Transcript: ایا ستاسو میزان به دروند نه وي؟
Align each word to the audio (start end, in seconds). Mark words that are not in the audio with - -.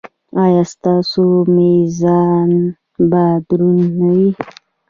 ایا 0.43 0.63
ستاسو 0.73 1.25
میزان 1.57 2.49
به 3.09 3.23
دروند 3.47 3.91
نه 4.01 4.09
وي؟ 4.17 4.29